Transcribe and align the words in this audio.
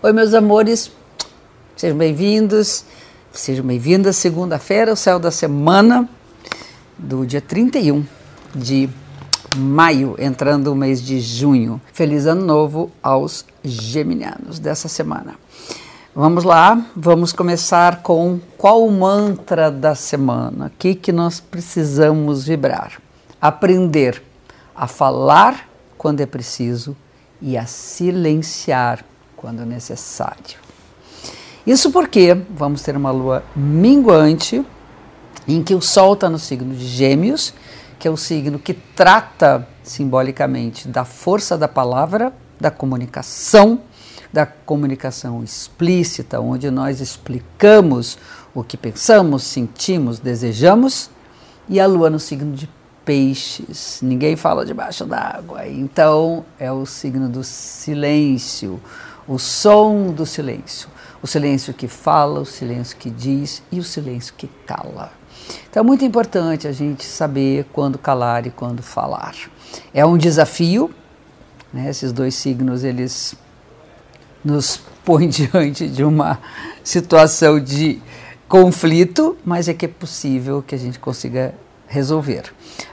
Oi, 0.00 0.12
meus 0.12 0.32
amores, 0.32 0.92
sejam 1.76 1.98
bem-vindos, 1.98 2.84
sejam 3.32 3.66
bem-vindas. 3.66 4.14
Segunda-feira, 4.14 4.92
o 4.92 4.96
céu 4.96 5.18
da 5.18 5.32
semana 5.32 6.08
do 6.96 7.26
dia 7.26 7.40
31 7.40 8.06
de 8.54 8.88
maio, 9.56 10.14
entrando 10.16 10.68
o 10.68 10.76
mês 10.76 11.02
de 11.02 11.18
junho. 11.18 11.80
Feliz 11.92 12.26
ano 12.26 12.46
novo 12.46 12.92
aos 13.02 13.44
geminianos 13.64 14.60
dessa 14.60 14.86
semana. 14.86 15.34
Vamos 16.14 16.44
lá, 16.44 16.80
vamos 16.94 17.32
começar 17.32 18.00
com 18.00 18.38
qual 18.56 18.86
o 18.86 18.92
mantra 18.92 19.68
da 19.68 19.96
semana? 19.96 20.66
O 20.66 20.78
que, 20.78 20.94
que 20.94 21.10
nós 21.10 21.40
precisamos 21.40 22.46
vibrar? 22.46 23.02
Aprender 23.40 24.22
a 24.76 24.86
falar 24.86 25.68
quando 25.96 26.20
é 26.20 26.26
preciso 26.26 26.96
e 27.42 27.58
a 27.58 27.66
silenciar 27.66 29.04
quando 29.38 29.64
necessário. 29.64 30.58
Isso 31.66 31.90
porque 31.90 32.34
vamos 32.50 32.82
ter 32.82 32.96
uma 32.96 33.10
lua 33.10 33.42
minguante 33.54 34.64
em 35.46 35.62
que 35.62 35.74
o 35.74 35.80
Sol 35.80 36.14
está 36.14 36.28
no 36.28 36.38
signo 36.38 36.74
de 36.74 36.86
Gêmeos, 36.86 37.54
que 37.98 38.06
é 38.06 38.10
o 38.10 38.16
signo 38.16 38.58
que 38.58 38.74
trata 38.74 39.66
simbolicamente 39.82 40.88
da 40.88 41.04
força 41.04 41.56
da 41.56 41.68
palavra, 41.68 42.32
da 42.60 42.70
comunicação, 42.70 43.80
da 44.32 44.44
comunicação 44.44 45.42
explícita, 45.42 46.40
onde 46.40 46.70
nós 46.70 47.00
explicamos 47.00 48.18
o 48.54 48.62
que 48.62 48.76
pensamos, 48.76 49.44
sentimos, 49.44 50.18
desejamos, 50.18 51.10
e 51.68 51.78
a 51.78 51.86
lua 51.86 52.10
no 52.10 52.18
signo 52.18 52.54
de 52.54 52.68
peixes. 53.08 54.00
Ninguém 54.02 54.36
fala 54.36 54.66
debaixo 54.66 55.06
d'água. 55.06 55.66
Então 55.66 56.44
é 56.58 56.70
o 56.70 56.84
signo 56.84 57.26
do 57.26 57.42
silêncio, 57.42 58.78
o 59.26 59.38
som 59.38 60.12
do 60.12 60.26
silêncio. 60.26 60.90
O 61.22 61.26
silêncio 61.26 61.72
que 61.72 61.88
fala, 61.88 62.40
o 62.40 62.44
silêncio 62.44 62.94
que 62.98 63.08
diz 63.08 63.62
e 63.72 63.80
o 63.80 63.82
silêncio 63.82 64.34
que 64.36 64.46
cala. 64.66 65.10
Então 65.70 65.82
é 65.82 65.86
muito 65.86 66.04
importante 66.04 66.68
a 66.68 66.72
gente 66.72 67.02
saber 67.02 67.64
quando 67.72 67.96
calar 67.96 68.46
e 68.46 68.50
quando 68.50 68.82
falar. 68.82 69.34
É 69.94 70.04
um 70.04 70.18
desafio, 70.18 70.90
né? 71.72 71.88
esses 71.88 72.12
dois 72.12 72.34
signos 72.34 72.84
eles 72.84 73.34
nos 74.44 74.82
põem 75.02 75.30
diante 75.32 75.88
de 75.88 76.04
uma 76.04 76.38
situação 76.84 77.58
de 77.58 78.02
conflito, 78.46 79.34
mas 79.46 79.66
é 79.66 79.72
que 79.72 79.86
é 79.86 79.88
possível 79.88 80.62
que 80.62 80.74
a 80.74 80.78
gente 80.78 80.98
consiga 80.98 81.54
resolver. 81.88 82.44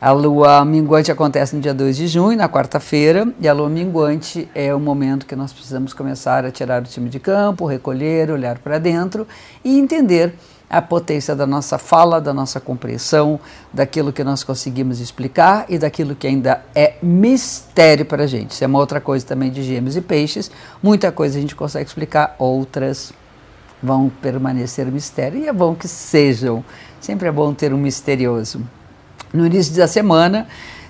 A 0.00 0.12
lua 0.12 0.64
minguante 0.64 1.10
acontece 1.10 1.56
no 1.56 1.62
dia 1.62 1.74
2 1.74 1.96
de 1.96 2.06
junho, 2.06 2.36
na 2.36 2.48
quarta-feira, 2.48 3.26
e 3.40 3.48
a 3.48 3.52
lua 3.52 3.68
minguante 3.68 4.48
é 4.54 4.74
o 4.74 4.78
momento 4.78 5.26
que 5.26 5.34
nós 5.34 5.52
precisamos 5.52 5.92
começar 5.92 6.44
a 6.44 6.50
tirar 6.50 6.82
o 6.82 6.84
time 6.84 7.08
de 7.08 7.18
campo, 7.18 7.66
recolher, 7.66 8.30
olhar 8.30 8.58
para 8.58 8.78
dentro 8.78 9.26
e 9.64 9.78
entender 9.78 10.34
a 10.68 10.80
potência 10.80 11.36
da 11.36 11.46
nossa 11.46 11.76
fala, 11.76 12.18
da 12.18 12.32
nossa 12.32 12.58
compreensão, 12.58 13.38
daquilo 13.70 14.10
que 14.10 14.24
nós 14.24 14.42
conseguimos 14.42 15.00
explicar 15.00 15.66
e 15.68 15.78
daquilo 15.78 16.14
que 16.14 16.26
ainda 16.26 16.62
é 16.74 16.94
mistério 17.02 18.06
para 18.06 18.24
a 18.24 18.26
gente. 18.26 18.52
Isso 18.52 18.64
é 18.64 18.66
uma 18.66 18.78
outra 18.78 18.98
coisa 18.98 19.26
também 19.26 19.50
de 19.50 19.62
gêmeos 19.62 19.96
e 19.96 20.00
peixes. 20.00 20.50
Muita 20.82 21.12
coisa 21.12 21.36
a 21.36 21.40
gente 21.42 21.54
consegue 21.54 21.86
explicar, 21.86 22.36
outras 22.38 23.12
vão 23.82 24.10
permanecer 24.22 24.86
mistério 24.86 25.40
e 25.40 25.48
é 25.48 25.52
bom 25.52 25.74
que 25.74 25.88
sejam. 25.88 26.64
Sempre 27.00 27.28
é 27.28 27.32
bom 27.32 27.52
ter 27.52 27.74
um 27.74 27.78
misterioso. 27.78 28.62
No 29.32 29.46
início 29.46 29.74
da 29.74 29.88
semana, 29.88 30.46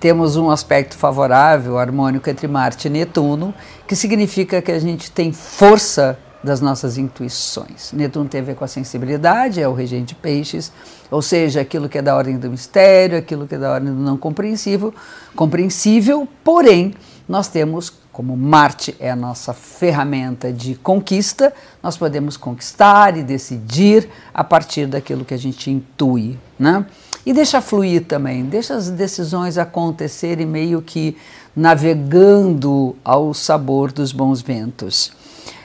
temos 0.00 0.36
um 0.36 0.50
aspecto 0.50 0.96
favorável, 0.96 1.78
harmônico 1.78 2.28
entre 2.28 2.48
Marte 2.48 2.88
e 2.88 2.90
Netuno, 2.90 3.54
que 3.86 3.94
significa 3.94 4.60
que 4.60 4.72
a 4.72 4.78
gente 4.78 5.10
tem 5.10 5.32
força 5.32 6.18
das 6.42 6.60
nossas 6.60 6.98
intuições. 6.98 7.92
Netuno 7.92 8.28
tem 8.28 8.40
a 8.40 8.44
ver 8.44 8.56
com 8.56 8.64
a 8.64 8.68
sensibilidade, 8.68 9.62
é 9.62 9.68
o 9.68 9.72
regente 9.72 10.14
peixes, 10.16 10.72
ou 11.10 11.22
seja, 11.22 11.60
aquilo 11.60 11.88
que 11.88 11.96
é 11.96 12.02
da 12.02 12.14
ordem 12.16 12.36
do 12.36 12.50
mistério, 12.50 13.16
aquilo 13.16 13.46
que 13.46 13.54
é 13.54 13.58
da 13.58 13.72
ordem 13.72 13.94
do 13.94 14.00
não 14.00 14.16
compreensível, 14.16 14.92
compreensível, 15.36 16.28
porém, 16.42 16.92
nós 17.26 17.48
temos, 17.48 17.90
como 18.12 18.36
Marte 18.36 18.94
é 19.00 19.10
a 19.10 19.16
nossa 19.16 19.54
ferramenta 19.54 20.52
de 20.52 20.74
conquista, 20.74 21.54
nós 21.82 21.96
podemos 21.96 22.36
conquistar 22.36 23.16
e 23.16 23.22
decidir 23.22 24.10
a 24.34 24.44
partir 24.44 24.86
daquilo 24.86 25.24
que 25.24 25.32
a 25.32 25.38
gente 25.38 25.70
intui, 25.70 26.38
né? 26.58 26.84
E 27.26 27.32
deixa 27.32 27.60
fluir 27.62 28.04
também, 28.04 28.44
deixa 28.44 28.74
as 28.74 28.90
decisões 28.90 29.56
acontecerem 29.56 30.46
meio 30.46 30.82
que 30.82 31.16
navegando 31.56 32.94
ao 33.02 33.32
sabor 33.32 33.90
dos 33.90 34.12
bons 34.12 34.42
ventos. 34.42 35.12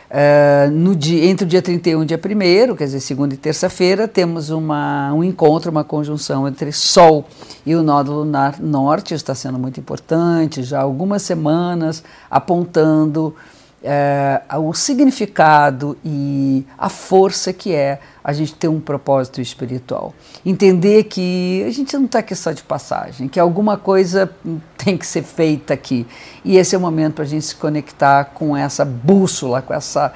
Uh, 0.09 0.71
no 0.71 0.95
dia, 0.95 1.25
entre 1.25 1.45
o 1.45 1.47
dia 1.47 1.61
31 1.61 1.99
e 1.99 2.03
o 2.03 2.05
dia 2.05 2.17
1, 2.17 2.75
quer 2.75 2.85
dizer, 2.85 2.99
segunda 2.99 3.35
e 3.35 3.37
terça-feira, 3.37 4.07
temos 4.07 4.49
uma, 4.49 5.13
um 5.13 5.23
encontro, 5.23 5.69
uma 5.69 5.83
conjunção 5.83 6.47
entre 6.47 6.71
Sol 6.71 7.25
e 7.63 7.75
o 7.75 7.83
nódulo 7.83 8.19
lunar 8.19 8.59
norte, 8.59 9.13
está 9.13 9.35
sendo 9.35 9.59
muito 9.59 9.79
importante, 9.79 10.63
já 10.63 10.79
há 10.79 10.81
algumas 10.81 11.21
semanas 11.21 12.03
apontando 12.31 13.35
é, 13.83 14.41
o 14.57 14.73
significado 14.73 15.97
e 16.03 16.65
a 16.77 16.89
força 16.89 17.53
que 17.53 17.73
é 17.73 17.99
a 18.23 18.33
gente 18.33 18.53
ter 18.53 18.67
um 18.67 18.79
propósito 18.79 19.39
espiritual. 19.41 20.13
Entender 20.45 21.05
que 21.05 21.63
a 21.65 21.71
gente 21.71 21.95
não 21.95 22.05
está 22.05 22.19
aqui 22.19 22.35
só 22.35 22.51
de 22.51 22.61
passagem, 22.63 23.27
que 23.27 23.39
alguma 23.39 23.77
coisa 23.77 24.29
tem 24.77 24.97
que 24.97 25.07
ser 25.07 25.23
feita 25.23 25.73
aqui. 25.73 26.05
E 26.43 26.57
esse 26.57 26.75
é 26.75 26.77
o 26.77 26.81
momento 26.81 27.15
para 27.15 27.23
a 27.23 27.27
gente 27.27 27.45
se 27.45 27.55
conectar 27.55 28.25
com 28.25 28.55
essa 28.55 28.83
bússola, 28.83 29.61
com 29.61 29.73
essa, 29.73 30.13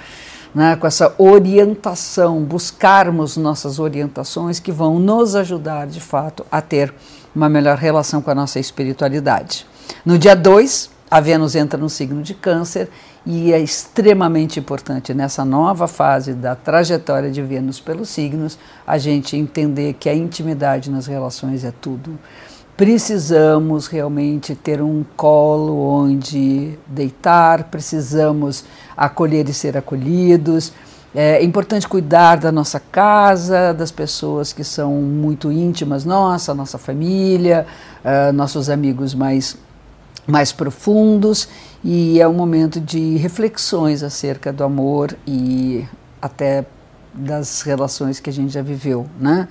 né, 0.53 0.75
com 0.75 0.85
essa 0.85 1.16
orientação, 1.18 2.44
buscarmos 2.44 3.38
nossas 3.38 3.80
orientações 3.80 4.59
que 4.59 4.72
vão 4.72 5.00
nos 5.00 5.35
ajudar 5.35 5.88
de 5.88 6.01
fato 6.01 6.45
a 6.51 6.62
ter 6.62 6.94
uma 7.34 7.50
melhor 7.50 7.78
relação 7.78 8.22
com 8.22 8.30
a 8.30 8.35
nossa 8.35 8.59
espiritualidade. 8.59 9.66
No 10.06 10.19
dia 10.19 10.35
2, 10.35 10.91
a 11.09 11.19
Vênus 11.19 11.56
entra 11.56 11.80
no 11.80 11.90
signo 11.90 12.22
de 12.22 12.34
Câncer 12.34 12.90
e 13.26 13.54
é 13.54 13.60
extremamente 13.60 14.60
importante 14.60 15.14
nessa 15.14 15.46
nova 15.46 15.88
fase 15.88 16.34
da 16.34 16.56
trajetória 16.56 17.32
de 17.32 17.42
Vênus 17.42 17.80
pelos 17.80 18.10
signos 18.10 18.60
a 18.86 18.98
gente 18.98 19.38
entender 19.38 19.94
que 19.94 20.10
a 20.10 20.14
intimidade 20.14 20.92
nas 20.92 21.08
relações 21.08 21.64
é 21.64 21.72
tudo. 21.72 22.20
Precisamos 22.76 23.88
realmente 23.88 24.56
ter 24.56 24.82
um 24.82 25.06
colo 25.16 25.78
onde 25.88 26.78
deitar, 26.88 27.66
precisamos 27.66 28.66
acolher 28.98 29.48
e 29.48 29.54
ser 29.54 29.78
acolhidos. 29.78 30.74
É 31.16 31.44
importante 31.44 31.88
cuidar 31.88 32.38
da 32.38 32.52
nossa 32.52 32.80
casa, 32.80 33.72
das 33.72 33.92
pessoas 33.92 34.52
que 34.52 34.64
são 34.64 34.94
muito 34.94 35.52
íntimas 35.52 36.04
nossa, 36.04 36.56
nossa 36.56 36.80
família, 36.80 37.68
uh, 38.04 38.34
nossos 38.34 38.68
amigos 38.68 39.14
mais 39.14 39.56
mais 40.26 40.52
profundos 40.52 41.48
e 41.84 42.20
é 42.20 42.28
um 42.28 42.34
momento 42.34 42.80
de 42.80 43.18
reflexões 43.18 44.04
acerca 44.04 44.54
do 44.54 44.64
amor 44.64 45.16
e 45.28 45.86
até 46.22 46.66
das 47.14 47.62
relações 47.62 48.20
que 48.20 48.30
a 48.30 48.34
gente 48.34 48.54
já 48.54 48.62
viveu, 48.62 49.08
né? 49.20 49.48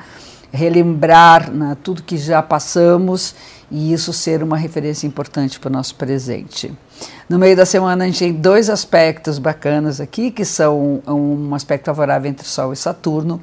Relembrar 0.50 1.50
né, 1.50 1.77
tudo 1.83 2.03
que 2.03 2.19
já 2.19 2.43
passamos 2.43 3.34
e 3.71 3.93
isso 3.93 4.12
ser 4.12 4.43
uma 4.43 4.56
referência 4.56 5.06
importante 5.06 5.59
para 5.59 5.71
o 5.71 5.72
nosso 5.72 5.94
presente. 5.94 6.77
No 7.27 7.39
meio 7.39 7.56
da 7.56 7.65
semana 7.65 8.04
a 8.04 8.06
gente 8.06 8.19
tem 8.19 8.33
dois 8.33 8.69
aspectos 8.69 9.39
bacanas 9.39 9.99
aqui, 9.99 10.31
que 10.31 10.44
são 10.44 11.03
um 11.06 11.54
aspecto 11.54 11.87
favorável 11.87 12.31
entre 12.31 12.47
Sol 12.47 12.72
e 12.72 12.77
Saturno, 12.77 13.41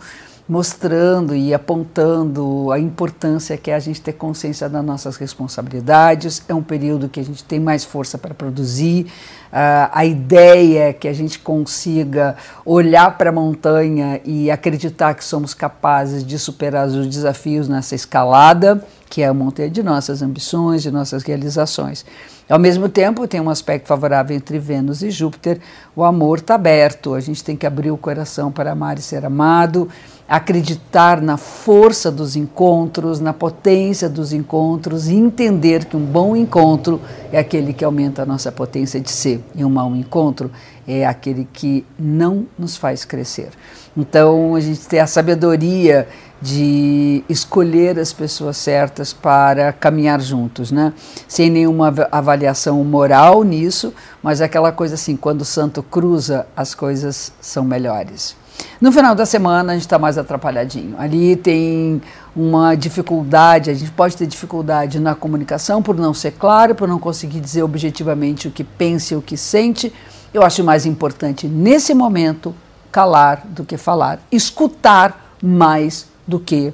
mostrando 0.50 1.36
e 1.36 1.54
apontando 1.54 2.72
a 2.72 2.80
importância 2.80 3.56
que 3.56 3.70
é 3.70 3.76
a 3.76 3.80
gente 3.80 4.02
ter 4.02 4.14
consciência 4.14 4.68
das 4.68 4.84
nossas 4.84 5.16
responsabilidades. 5.16 6.42
É 6.50 6.56
um 6.56 6.64
período 6.64 7.08
que 7.08 7.20
a 7.20 7.24
gente 7.24 7.44
tem 7.44 7.60
mais 7.60 7.86
força 7.86 8.18
para 8.18 8.34
produzir. 8.34 9.06
Uh, 9.52 9.90
a 9.92 10.06
ideia 10.06 10.90
é 10.90 10.94
que 10.94 11.08
a 11.08 11.14
gente 11.14 11.38
consiga 11.38 12.36
olhar 12.66 13.16
para 13.16 13.30
a 13.30 13.34
montanha 13.34 14.20
e 14.26 14.50
acreditar 14.50 15.14
que 15.14 15.24
somos 15.24 15.54
capazes 15.54 16.26
de 16.26 16.40
superar 16.40 16.88
os 16.88 17.08
desafios 17.08 17.70
nessa 17.70 17.94
escalada, 17.94 18.84
que 19.10 19.22
é 19.22 19.28
a 19.28 19.34
montanha 19.34 19.70
de 19.70 19.82
nossas 19.82 20.22
ambições, 20.22 20.84
de 20.84 20.92
nossas 20.92 21.24
realizações. 21.24 22.06
Ao 22.48 22.60
mesmo 22.60 22.88
tempo, 22.88 23.28
tem 23.28 23.42
um 23.42 23.50
aspecto 23.50 23.88
favorável 23.88 24.36
entre 24.36 24.60
Vênus 24.60 25.02
e 25.02 25.10
Júpiter, 25.10 25.60
o 25.96 26.04
amor 26.04 26.40
está 26.40 26.56
aberto, 26.56 27.14
a 27.14 27.20
gente 27.20 27.44
tem 27.44 27.56
que 27.56 27.66
abrir 27.66 27.92
o 27.92 27.98
coração 27.98 28.52
para 28.52 28.72
amar 28.72 28.98
e 28.98 29.02
ser 29.02 29.26
amado 29.26 29.90
acreditar 30.30 31.20
na 31.20 31.38
força 31.38 32.12
dos 32.12 32.36
encontros, 32.36 33.20
na 33.20 33.34
potência 33.34 34.08
dos 34.08 34.32
encontros 34.32 35.08
e 35.08 35.16
entender 35.16 35.86
que 35.86 35.98
um 35.98 36.06
bom 36.06 36.36
encontro 36.36 37.02
é 37.34 37.40
aquele 37.40 37.74
que 37.74 37.84
aumenta 37.84 38.22
a 38.22 38.26
nossa 38.28 38.52
potência 38.52 39.02
de 39.02 39.10
ser 39.10 39.44
e 39.56 39.66
um 39.66 39.70
mau 39.72 39.96
encontro 39.96 40.52
é 40.88 41.04
aquele 41.04 41.48
que 41.52 41.84
não 41.98 42.46
nos 42.58 42.78
faz 42.78 43.04
crescer. 43.04 43.50
Então 43.98 44.54
a 44.54 44.60
gente 44.60 44.88
tem 44.88 45.00
a 45.00 45.08
sabedoria 45.08 46.08
de 46.42 47.24
escolher 47.28 48.00
as 48.00 48.14
pessoas 48.14 48.58
certas 48.58 49.12
para 49.12 49.74
caminhar 49.74 50.22
juntos, 50.22 50.72
né? 50.72 50.94
Sem 51.28 51.50
nenhuma 51.50 51.94
avaliação 52.12 52.84
moral 52.84 53.44
nisso, 53.44 53.94
mas 54.24 54.42
aquela 54.42 54.72
coisa 54.72 54.96
assim, 54.96 55.16
quando 55.16 55.42
o 55.42 55.46
santo 55.46 55.84
cruza, 55.84 56.48
as 56.56 56.74
coisas 56.74 57.34
são 57.42 57.64
melhores. 57.64 58.36
No 58.80 58.92
final 58.92 59.16
da 59.16 59.26
semana 59.26 59.74
a 59.74 59.76
gente 59.76 59.86
está 59.86 60.00
mais 60.00 60.18
atrapalhadinho. 60.18 60.96
Ali 60.98 61.36
tem 61.36 62.02
uma 62.36 62.76
dificuldade, 62.76 63.70
a 63.70 63.74
gente 63.74 63.92
pode 63.92 64.16
ter 64.16 64.28
dificuldade 64.28 65.00
na 65.00 65.16
comunicação 65.16 65.82
por 65.82 65.96
não 65.96 66.14
ser 66.14 66.32
claro, 66.32 66.76
por 66.76 66.88
não 66.88 67.00
conseguir 67.00 67.40
dizer 67.40 67.64
objetivamente 67.64 68.48
o 68.48 68.52
que 68.52 68.64
pensa 68.64 69.14
e 69.14 69.18
o 69.18 69.22
que 69.22 69.36
sente. 69.36 69.94
Eu 70.34 70.44
acho 70.44 70.64
mais 70.64 70.86
importante 70.86 71.48
nesse 71.48 71.94
momento 71.94 72.54
calar 72.92 73.44
do 73.46 73.64
que 73.64 73.78
falar, 73.78 74.20
escutar 74.32 75.36
mais 75.42 76.09
do 76.30 76.40
que 76.40 76.72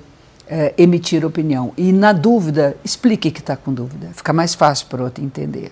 é, 0.48 0.74
emitir 0.78 1.25
opinião. 1.25 1.74
E 1.78 1.92
na 1.92 2.13
dúvida, 2.13 2.75
explique 2.84 3.31
que 3.31 3.40
está 3.40 3.56
com 3.56 3.74
dúvida, 3.74 4.10
fica 4.13 4.34
mais 4.34 4.54
fácil 4.54 4.88
para 4.88 5.02
o 5.02 5.06
outro 5.06 5.24
entender. 5.24 5.72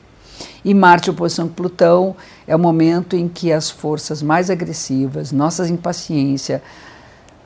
E 0.66 0.74
Marte, 0.74 1.10
oposição 1.10 1.48
com 1.48 1.54
Plutão, 1.54 2.16
é 2.48 2.56
o 2.56 2.60
momento 2.60 3.16
em 3.16 3.28
que 3.28 3.52
as 3.52 3.70
forças 3.70 4.24
mais 4.24 4.50
agressivas, 4.50 5.32
nossas 5.32 5.70
impaciência, 5.70 6.64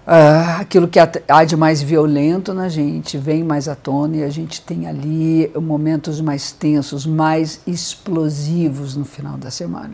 uh, 0.08 0.62
aquilo 0.62 0.88
que 0.88 0.98
há 1.00 1.44
de 1.44 1.58
mais 1.58 1.82
violento 1.82 2.54
na 2.54 2.70
gente, 2.70 3.18
vem 3.18 3.44
mais 3.44 3.68
à 3.68 3.76
tona 3.76 4.18
e 4.18 4.24
a 4.24 4.30
gente 4.30 4.62
tem 4.62 4.88
ali 4.88 5.52
momentos 5.56 6.22
mais 6.22 6.52
tensos, 6.52 7.06
mais 7.06 7.62
explosivos 7.68 8.96
no 8.96 9.04
final 9.04 9.38
da 9.38 9.52
semana. 9.52 9.94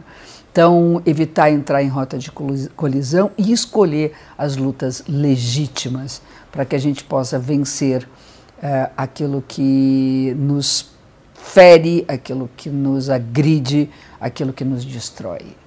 Então, 0.52 1.02
evitar 1.04 1.50
entrar 1.50 1.82
em 1.82 1.88
rota 1.88 2.16
de 2.16 2.32
colisão 2.76 3.32
e 3.36 3.52
escolher 3.52 4.14
as 4.38 4.56
lutas 4.56 5.04
legítimas 5.08 6.22
para 6.52 6.64
que 6.64 6.76
a 6.76 6.80
gente 6.80 7.04
possa 7.04 7.40
vencer 7.40 8.04
uh, 8.04 8.92
aquilo 8.96 9.44
que 9.48 10.36
nos 10.38 10.94
fere, 11.34 12.06
aquilo 12.08 12.48
que 12.56 12.70
nos 12.70 13.10
agride, 13.10 13.90
aquilo 14.22 14.54
que 14.54 14.64
nos 14.64 14.86
destrói. 14.86 15.58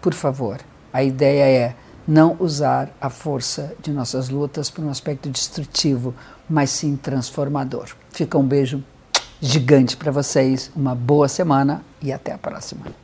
Por 0.00 0.12
favor, 0.12 0.58
a 0.92 1.04
ideia 1.04 1.44
é 1.44 1.76
não 2.06 2.36
usar 2.38 2.90
a 3.00 3.08
força 3.08 3.74
de 3.82 3.92
nossas 3.92 4.28
lutas 4.28 4.70
para 4.70 4.84
um 4.84 4.90
aspecto 4.90 5.30
destrutivo, 5.30 6.14
mas 6.48 6.70
sim 6.70 6.96
transformador. 6.96 7.88
Fica 8.10 8.38
um 8.38 8.46
beijo 8.46 8.82
gigante 9.40 9.96
para 9.96 10.12
vocês, 10.12 10.70
uma 10.74 10.94
boa 10.94 11.28
semana 11.28 11.82
e 12.00 12.12
até 12.12 12.32
a 12.32 12.38
próxima. 12.38 13.01